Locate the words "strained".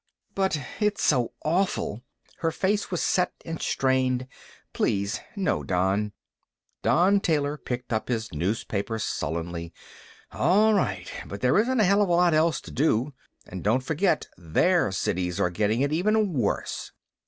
3.61-4.25